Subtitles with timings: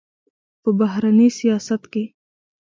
[0.61, 2.03] په بهرني سیاست کې